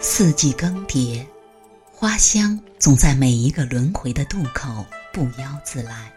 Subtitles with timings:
[0.00, 1.26] 四季更迭，
[1.92, 6.12] 花香总在每一个轮回的渡口不邀自来。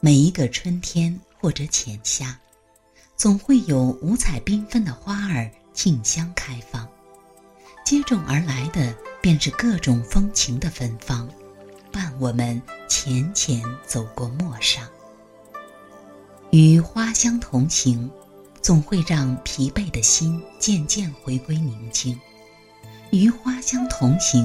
[0.00, 2.38] 每一个春天或者浅夏，
[3.14, 6.88] 总会有五彩缤纷的花儿竞相开放，
[7.84, 11.28] 接踵而来的便是各种风情的芬芳，
[11.92, 14.88] 伴我们浅浅走过陌上。
[16.52, 18.10] 与花香同行，
[18.62, 22.18] 总会让疲惫的心渐渐回归宁静。
[23.10, 24.44] 与花香同行，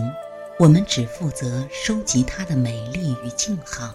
[0.59, 3.93] 我们只负责收集它的美丽与静好。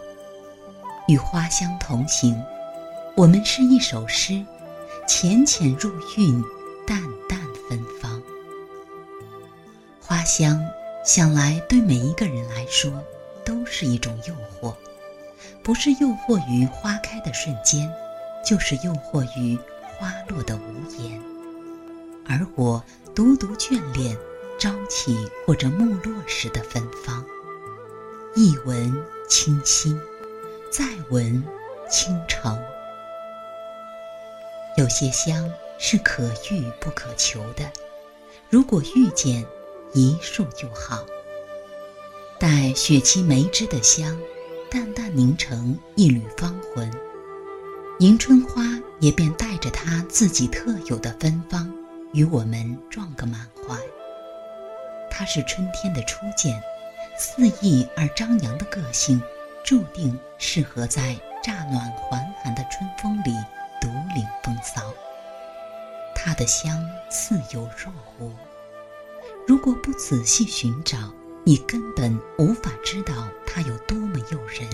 [1.07, 2.43] 与花香同行，
[3.17, 4.45] 我们是一首诗，
[5.07, 6.43] 浅浅入韵，
[6.85, 8.21] 淡淡芬芳。
[10.01, 10.61] 花香
[11.05, 12.93] 想来对每一个人来说
[13.45, 14.75] 都是一种诱惑。
[15.63, 17.91] 不是诱惑于花开的瞬间，
[18.45, 19.57] 就是诱惑于
[19.97, 21.21] 花落的无言。
[22.29, 22.83] 而我
[23.15, 24.17] 独独眷恋
[24.59, 27.25] 朝起或者暮落时的芬芳，
[28.35, 30.01] 一闻清新，
[30.71, 31.45] 再闻
[31.91, 32.59] 倾城。
[34.79, 37.71] 有些香是可遇不可求的，
[38.49, 39.45] 如果遇见，
[39.93, 41.05] 一束就好。
[42.39, 44.19] 待雪期梅枝的香。
[44.69, 46.93] 淡淡凝成一缕芳魂，
[48.01, 48.65] 迎春花
[48.99, 51.73] 也便带着它自己特有的芬芳，
[52.13, 53.79] 与我们撞个满怀。
[55.11, 56.63] 它是春天的初见，
[57.19, 59.23] 肆意而张扬的个性，
[59.65, 63.33] 注定适合在乍暖还寒的春风里
[63.81, 64.93] 独领风骚。
[66.15, 68.33] 它的香似有若无，
[69.47, 71.13] 如果不仔细寻找。
[71.49, 74.69] 你根本无法知道它有多么诱人，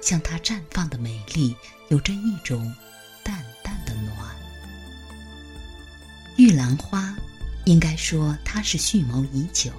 [0.00, 1.56] 像它绽放的美丽，
[1.88, 2.72] 有着一种
[3.24, 4.16] 淡淡的暖。
[6.36, 7.12] 玉兰花，
[7.64, 9.70] 应该说他是蓄谋已久，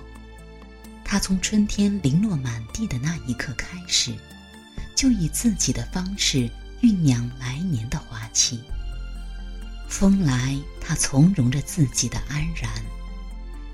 [1.03, 4.13] 他从春天零落满地的那一刻开始，
[4.95, 6.49] 就以自己的方式
[6.81, 8.59] 酝酿来年的花期。
[9.89, 12.69] 风来，他从容着自己的安然；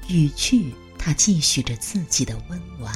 [0.07, 0.73] 雨去。
[1.01, 2.93] 他继续着自己的温婉，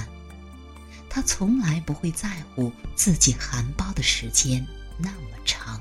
[1.09, 5.79] 他从来不会在乎自己含苞的时间那么长。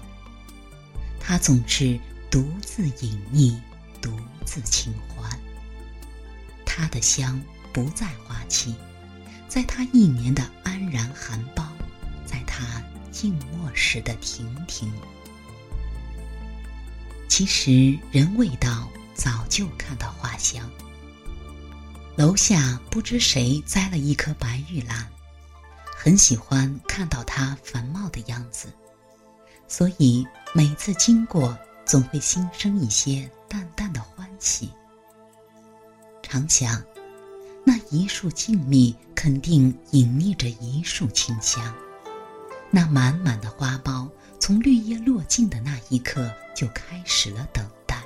[1.18, 1.98] 他总是
[2.30, 3.58] 独自隐匿，
[4.02, 4.14] 独
[4.44, 5.30] 自清欢。
[6.66, 7.40] 他的香
[7.72, 8.74] 不在花期，
[9.48, 11.64] 在他一年的安然含苞，
[12.26, 14.92] 在他静默时的亭亭。
[17.28, 20.68] 其实人未到，早就看到花香。
[22.14, 25.08] 楼下不知谁栽了一棵白玉兰，
[25.96, 28.70] 很喜欢看到它繁茂的样子，
[29.66, 31.56] 所以每次经过
[31.92, 34.70] 总会心生一些淡淡的欢喜。
[36.22, 36.82] 常想，
[37.66, 41.62] 那一树静谧，肯定隐匿着一树清香。
[42.70, 44.08] 那满满的花苞，
[44.40, 48.02] 从绿叶落尽的那一刻就开始了等待。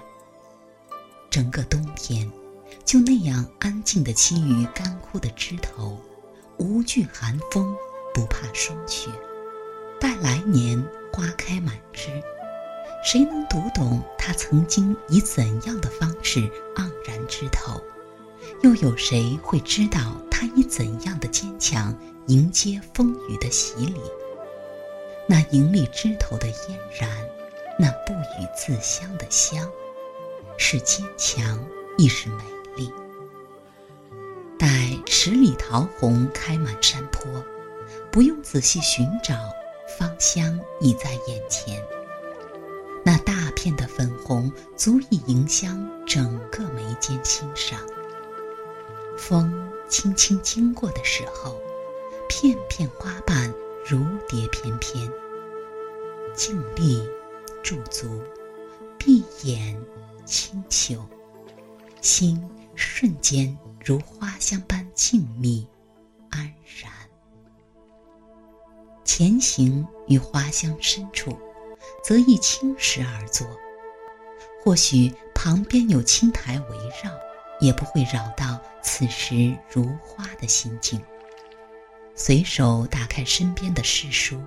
[1.30, 2.28] 整个冬天。
[2.84, 5.96] 就那样安静地栖于干枯的枝头，
[6.56, 7.72] 无惧寒风，
[8.12, 9.08] 不怕霜雪，
[10.00, 12.10] 待来年花开满枝。
[13.06, 16.40] 谁能读懂他曾经以怎样的方式
[16.74, 17.80] 盎然枝头？
[18.62, 21.96] 又有谁会知道他以怎样的坚强
[22.26, 24.00] 迎接风雨的洗礼？
[25.28, 27.08] 那盈利枝头的嫣然，
[27.78, 29.70] 那不语自香的香，
[30.58, 31.64] 是坚强，
[31.96, 32.42] 亦是美
[32.74, 32.92] 丽。
[34.58, 34.66] 待
[35.06, 37.24] 十里桃红开满山坡，
[38.10, 39.36] 不用仔细寻找，
[39.96, 41.80] 芳香已在眼前。
[43.06, 47.78] 那大片的粉红足以迎香整个眉间欣赏。
[49.16, 51.56] 风轻轻经过的时候，
[52.28, 53.54] 片片花瓣
[53.88, 55.08] 如蝶翩翩。
[56.34, 57.08] 静立，
[57.62, 58.20] 驻足，
[58.98, 59.80] 闭眼，
[60.24, 61.00] 清秋，
[62.00, 62.42] 心
[62.74, 63.56] 瞬间。
[63.84, 65.64] 如花香般静谧、
[66.30, 66.52] 安
[66.82, 66.92] 然。
[69.04, 71.38] 前行于花香深处，
[72.06, 73.44] 则亦轻石而坐。
[74.62, 77.10] 或许旁边有青苔围绕，
[77.58, 81.02] 也不会扰到此时如花的心境。
[82.14, 84.40] 随手打开身边的诗书，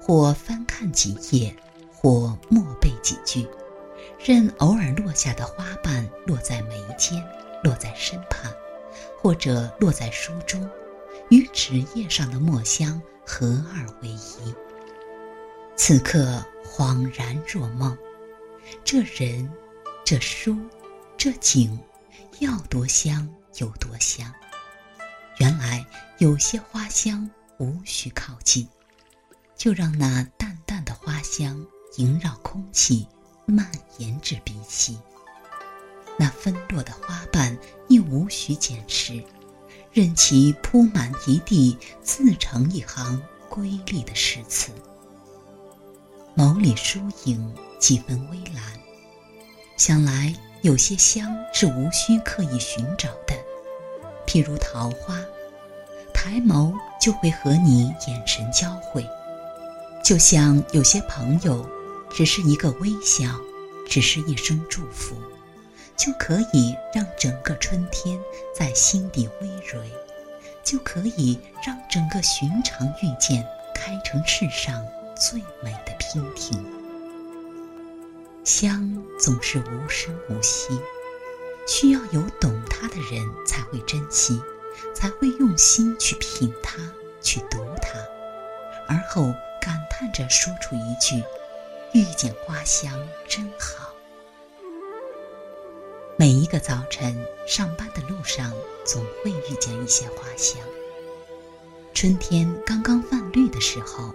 [0.00, 1.54] 或翻看几页，
[1.92, 3.46] 或默背几句，
[4.18, 7.22] 任偶尔落下的花瓣落在眉间。
[7.64, 8.50] 落在身旁，
[9.20, 10.70] 或者落在书中，
[11.28, 14.54] 与纸页上的墨香合二为一。
[15.80, 17.96] 此刻恍然若梦，
[18.84, 19.48] 这人、
[20.04, 20.58] 这书、
[21.16, 21.78] 这景，
[22.40, 23.26] 要多香
[23.58, 24.30] 有多香。
[25.38, 25.86] 原来
[26.18, 28.68] 有些花香无需靠近，
[29.56, 31.64] 就让那淡淡的花香
[31.96, 33.06] 萦绕空气，
[33.46, 34.98] 蔓延至鼻息。
[36.18, 39.24] 那纷落的花瓣亦无需捡拾，
[39.92, 44.72] 任其铺满一地，自成一行瑰丽的诗词。
[46.38, 48.62] 眸里疏影几分微澜，
[49.76, 50.32] 想来
[50.62, 53.34] 有些香是无需刻意寻找的，
[54.24, 55.20] 譬如桃花，
[56.14, 59.02] 抬眸就会和你眼神交汇；
[60.04, 61.68] 就像有些朋友，
[62.08, 63.28] 只是一个微笑，
[63.88, 65.16] 只是一声祝福。
[65.96, 68.16] 就可以让整个春天
[68.54, 69.82] 在心底微蕤，
[70.62, 71.36] 就可以
[71.66, 73.44] 让整个寻常遇见
[73.74, 74.86] 开成世上
[75.18, 76.64] 最美的娉婷。
[78.44, 80.80] 香总是无声无息，
[81.66, 84.40] 需要有懂它的人才会珍惜，
[84.94, 86.78] 才会用心去品它，
[87.20, 87.98] 去读它，
[88.86, 91.22] 而后感叹着说出一句
[91.92, 92.92] ：“遇见花香
[93.26, 93.92] 真好。”
[96.16, 98.52] 每一个早晨上班的路上，
[98.84, 100.56] 总会遇见一些花香。
[101.92, 104.14] 春天刚刚泛绿的时候，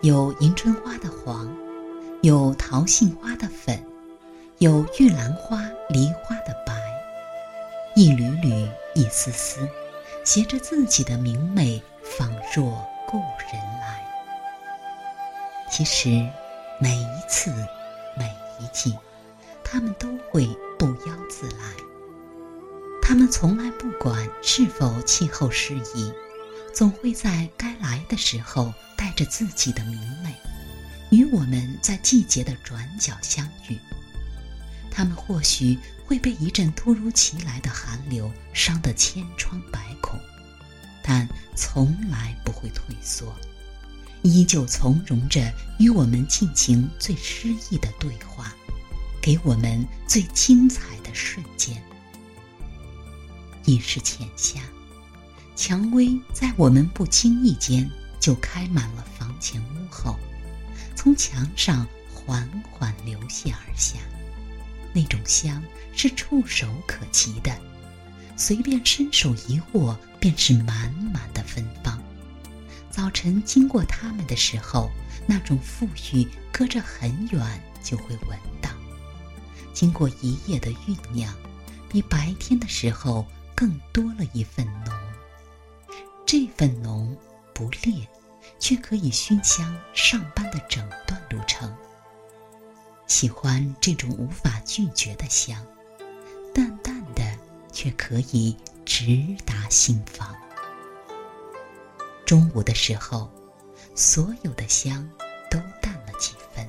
[0.00, 1.52] 有迎春花的黄，
[2.22, 3.84] 有桃杏花的粉，
[4.58, 6.72] 有玉兰花、梨花的白，
[7.96, 9.68] 一缕缕、一丝丝，
[10.24, 13.18] 携着自己的明媚，仿若故
[13.52, 14.06] 人来。
[15.68, 16.08] 其实，
[16.78, 17.50] 每一次，
[18.16, 18.24] 每
[18.60, 18.96] 一季。
[19.64, 20.48] 他们都会
[20.78, 21.64] 不邀自来，
[23.02, 26.10] 他们从来不管是否气候适宜，
[26.74, 30.34] 总会在该来的时候带着自己的明媚，
[31.10, 33.78] 与我们在季节的转角相遇。
[34.90, 40.18] 他们或许会被一阵突如其来的寒流伤得千疮百孔，
[41.02, 43.34] 但从来不会退缩，
[44.22, 48.54] 依旧从容着与我们进行最诗意的对话。
[49.20, 51.76] 给我们最精彩的瞬间。
[53.66, 54.62] 已是浅夏，
[55.58, 57.90] 蔷薇在我们不经意间
[58.20, 60.16] 就开满了房前屋后，
[60.94, 61.84] 从墙上
[62.14, 63.98] 缓缓流泻而下。
[64.92, 65.60] 那种香
[65.92, 67.52] 是触手可及的，
[68.36, 72.00] 随便伸手一握，便是满满的芬芳。
[72.88, 74.88] 早晨经过它们的时候，
[75.26, 77.42] 那种馥郁，隔着很远
[77.82, 78.70] 就会闻到。
[79.74, 81.34] 经过一夜的酝酿，
[81.88, 83.26] 比白天的时候
[83.56, 84.94] 更多了一份浓。
[86.30, 87.16] 这份浓
[87.54, 88.06] 不烈，
[88.58, 91.74] 却可以熏香上班的整段路程。
[93.06, 95.66] 喜欢这种无法拒绝的香，
[96.54, 97.22] 淡淡的，
[97.72, 98.54] 却可以
[98.84, 100.36] 直达心房。
[102.26, 103.30] 中午的时候，
[103.94, 105.08] 所有的香
[105.50, 106.68] 都淡了几分。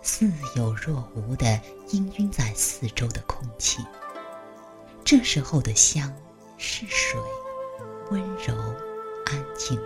[0.00, 3.84] 似有若无的氤氲在四周的空气。
[5.04, 6.14] 这时候的香
[6.56, 7.20] 是水，
[8.10, 8.54] 温柔
[9.24, 9.80] 安静。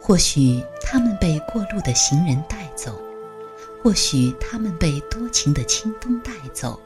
[0.00, 2.98] 或许他们被过路的行人带走，
[3.82, 6.80] 或许他们被多情的清风带走，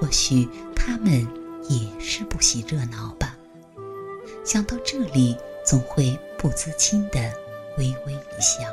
[0.00, 1.26] 或许他们
[1.68, 3.36] 也是不喜热闹吧。
[4.44, 7.20] 想到这里，总会不自禁的
[7.76, 8.64] 微微一笑。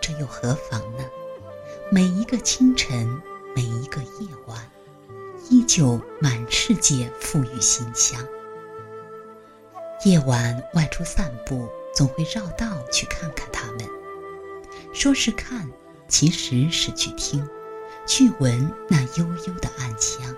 [0.00, 1.04] 这又何妨呢？
[1.90, 3.20] 每一个清晨，
[3.54, 4.58] 每一个夜晚，
[5.50, 8.24] 依旧满世界馥郁馨香。
[10.04, 13.88] 夜晚外出散步，总会绕道去看看它们。
[14.92, 15.70] 说是看，
[16.08, 17.46] 其实是去听，
[18.06, 20.34] 去闻那悠悠的暗香。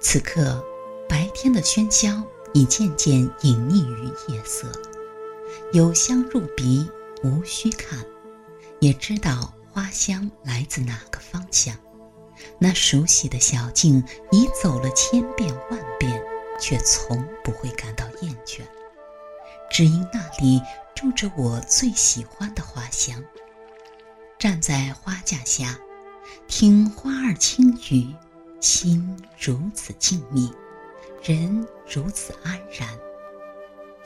[0.00, 0.64] 此刻，
[1.08, 2.22] 白天的喧嚣
[2.52, 4.66] 已渐渐隐匿于夜色，
[5.72, 6.90] 有香入鼻，
[7.22, 8.04] 无需看，
[8.80, 9.52] 也知道。
[9.74, 11.74] 花香来自哪个方向？
[12.58, 16.22] 那熟悉的小径已走了千遍万遍，
[16.62, 18.60] 却从不会感到厌倦，
[19.68, 20.62] 只因那里
[20.94, 23.20] 住着我最喜欢的花香。
[24.38, 25.76] 站在花架下，
[26.46, 28.14] 听花儿轻语，
[28.60, 30.54] 心如此静谧，
[31.24, 32.88] 人如此安然，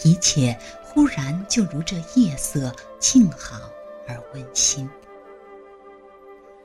[0.03, 3.61] 一切忽然就如这夜色静好
[4.09, 4.89] 而温馨。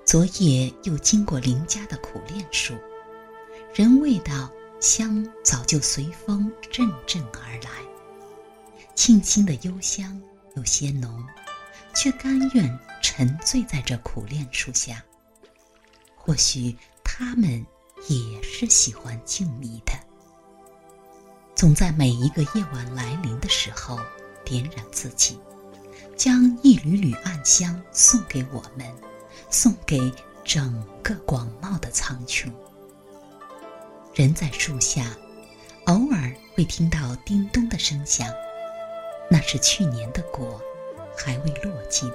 [0.05, 2.75] 昨夜又经过邻家的苦楝树，
[3.73, 4.49] 人未到
[4.81, 7.69] 香早就随风阵阵而来。
[8.95, 10.19] 沁心的幽香
[10.55, 11.23] 有些浓，
[11.93, 15.03] 却甘愿沉醉在这苦楝树下。
[16.15, 17.63] 或许他们
[18.09, 19.93] 也是喜欢静谧的，
[21.55, 23.99] 总在每一个夜晚来临的时候
[24.43, 25.39] 点燃自己，
[26.17, 28.87] 将一缕缕暗香送给我们，
[29.51, 30.11] 送给
[30.43, 32.51] 整个广袤的苍穹。
[34.13, 35.05] 人在树下，
[35.85, 38.27] 偶尔会听到叮咚的声响，
[39.29, 40.61] 那是去年的果
[41.15, 42.11] 还未落尽，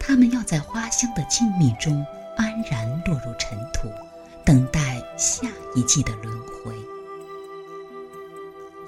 [0.00, 2.04] 它们要在花香的静谧中
[2.36, 3.88] 安然落入尘土。
[4.44, 6.74] 等待下一季的轮回。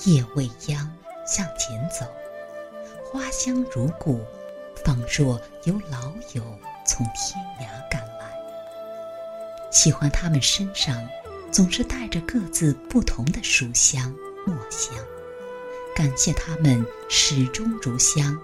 [0.05, 0.91] 夜未央，
[1.25, 2.05] 向前走，
[3.05, 4.21] 花香如故，
[4.85, 6.43] 仿若有老友
[6.85, 8.37] 从天涯赶来。
[9.71, 11.09] 喜欢他们身上
[11.55, 14.13] 总是带着各自不同的书香
[14.45, 14.93] 墨香，
[15.95, 18.37] 感谢他们始终如香，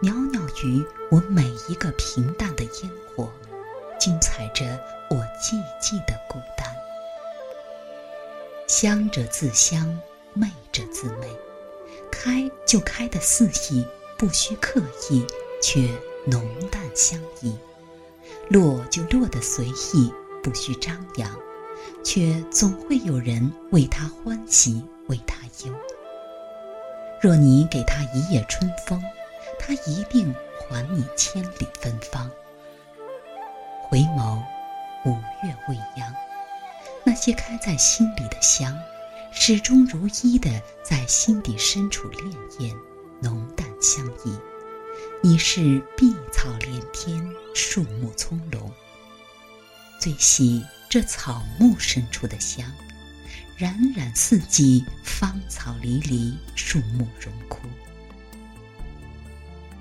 [0.00, 3.28] 袅袅于我每一个平淡的烟火，
[3.98, 4.64] 精彩着。
[5.10, 6.66] 我寂寂的孤单，
[8.66, 10.00] 香者自香，
[10.32, 11.28] 媚者自媚，
[12.10, 13.84] 开就开得肆意，
[14.16, 15.26] 不需刻意，
[15.60, 15.86] 却
[16.24, 17.52] 浓淡相宜；
[18.48, 20.10] 落就落得随意，
[20.42, 21.30] 不需张扬，
[22.04, 25.36] 却总会有人为他欢喜，为他
[25.66, 25.74] 忧。
[27.20, 29.02] 若你给他一夜春风，
[29.58, 30.34] 他一定
[30.68, 32.30] 还你千里芬芳。
[33.88, 34.42] 回眸。
[35.04, 36.14] 五月未央，
[37.02, 38.72] 那些开在心里的香，
[39.32, 40.48] 始终如一的
[40.84, 42.72] 在心底深处潋滟，
[43.20, 44.38] 浓淡相宜。
[45.20, 47.20] 你是碧草连天，
[47.52, 48.70] 树木葱茏，
[49.98, 52.70] 最喜这草木深处的香，
[53.56, 57.66] 冉冉四季，芳草离离，树木荣枯。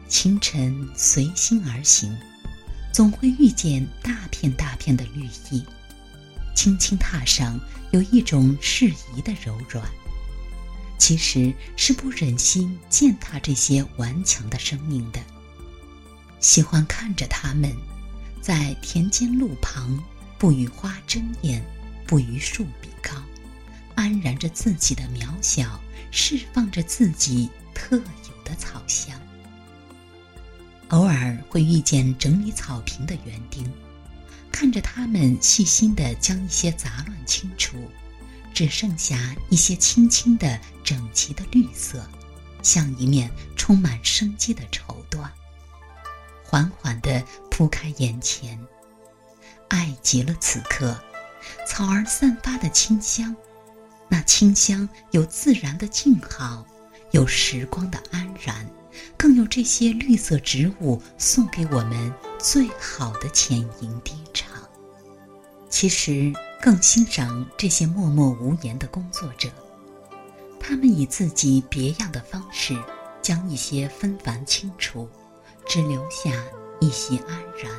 [0.08, 2.18] 清晨随心而行。
[2.94, 5.66] 总会遇见大片大片的绿意，
[6.56, 7.60] 轻轻踏上，
[7.92, 9.86] 有一种适宜的柔软。
[10.98, 15.20] 其实是不忍心践踏这些顽强的生命的。
[16.40, 17.76] 喜欢看着它们，
[18.42, 20.02] 在田间路旁，
[20.42, 21.64] 不与花争艳，
[22.08, 23.12] 不与树比高，
[23.94, 25.80] 安然着自己的渺小，
[26.10, 29.16] 释放着自己特有的草香。
[30.88, 33.72] 偶尔会遇见整理草坪的园丁，
[34.52, 37.78] 看着他们细心地将一些杂乱清除，
[38.52, 42.04] 只剩下一些青青的、整齐的绿色，
[42.64, 45.30] 像一面充满生机的绸缎，
[46.44, 48.60] 缓缓地铺开眼前。
[49.72, 51.00] 爱极了此刻，
[51.66, 53.34] 草儿散发的清香，
[54.10, 56.66] 那清香有自然的静好，
[57.12, 58.70] 有时光的安然。
[59.16, 64.52] 更有这些绿色植物送给我们最好的浅吟低唱。
[65.70, 69.50] 其实更欣赏这些默默无言的工作者，
[70.60, 72.78] 他们以自己别样的方式，
[73.22, 75.10] 将一些纷繁清除，
[75.66, 76.30] 只留下
[76.82, 77.72] 一些安然。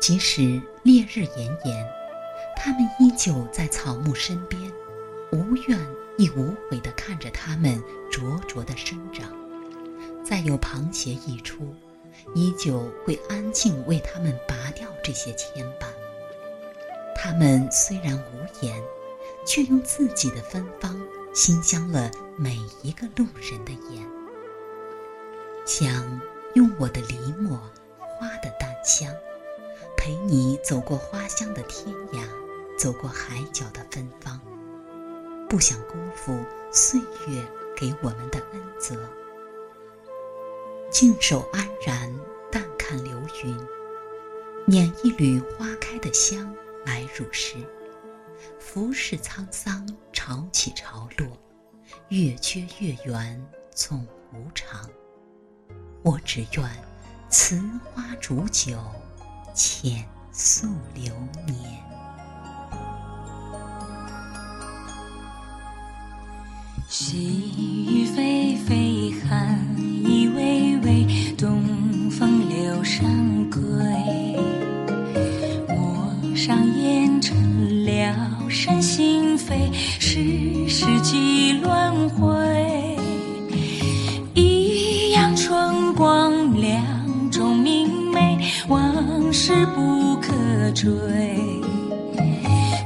[0.00, 1.86] 即使烈日炎炎，
[2.56, 4.60] 他们依旧在草木身边，
[5.30, 5.78] 无怨
[6.16, 7.80] 亦无悔地看着它们
[8.10, 9.30] 灼灼的生长。
[10.24, 11.74] 再有旁斜一出，
[12.34, 15.86] 依旧会安静为他们拔掉这些牵绊。
[17.14, 18.82] 他们虽然无言，
[19.46, 20.98] 却用自己的芬芳
[21.34, 24.02] 馨香了每一个路人的眼。
[25.66, 26.20] 想
[26.54, 27.58] 用我的梨墨，
[27.98, 29.14] 花的淡香，
[30.00, 32.24] 陪你走过花香的天涯，
[32.78, 34.40] 走过海角的芬芳。
[35.46, 36.42] 不想辜负
[36.72, 38.96] 岁月给我们的恩泽。
[40.90, 42.18] 静守安然，
[42.50, 43.54] 淡看流云，
[44.66, 46.50] 捻一缕花开的香
[46.86, 47.56] 来入诗。
[48.58, 51.28] 浮世沧桑，潮起潮落，
[52.08, 54.88] 月缺月圆，总无常。
[56.02, 56.84] 我只愿
[57.28, 57.60] 此
[57.92, 58.78] 花煮酒，
[59.54, 61.12] 浅诉流
[61.46, 61.56] 年。
[66.88, 67.52] 细
[67.88, 73.04] 雨霏霏，寒意微微，东风柳上
[73.50, 73.60] 归。
[75.68, 82.49] 陌上烟尘，了身心扉，世事几轮回。
[90.80, 90.88] 追，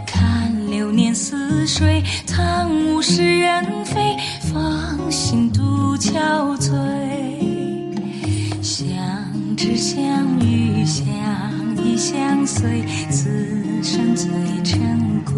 [0.05, 0.91] 看流。
[0.91, 4.17] 年似水，叹物是人非，
[4.53, 6.73] 芳心独憔悴。
[8.61, 8.85] 相
[9.57, 11.07] 知相遇，相
[11.85, 11.97] 依。
[11.97, 13.31] 相随，此
[13.81, 14.29] 生最
[14.65, 15.35] 珍贵。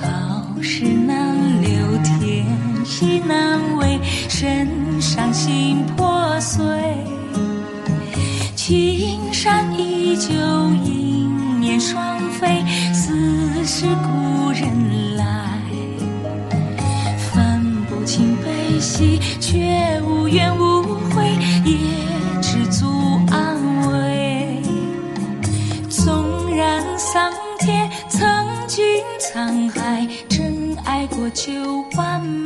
[0.00, 2.46] 好事难留，天
[3.02, 4.68] 意难违，身
[5.00, 6.64] 伤心破碎。
[8.54, 9.13] 情
[10.14, 10.32] 依旧，
[10.84, 11.28] 迎
[11.58, 15.58] 面双飞，似是故人来。
[17.18, 21.74] 分不清悲喜，却无怨无悔，也
[22.40, 22.86] 知足
[23.28, 23.58] 安
[23.90, 24.62] 慰。
[25.88, 28.84] 纵然桑田曾经
[29.18, 31.50] 沧海，真爱过就
[31.96, 32.43] 完美。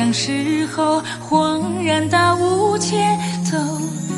[0.00, 3.58] 相识后，恍然大悟前，头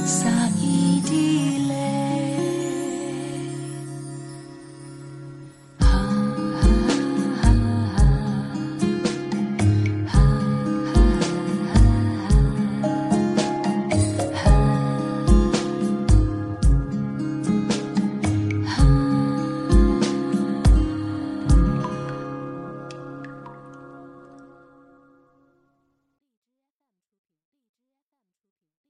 [0.07, 1.62] 洒一滴泪。